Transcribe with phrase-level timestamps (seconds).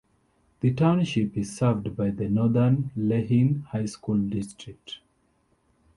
[0.61, 4.97] The Township is served by the Northern Lehigh School District.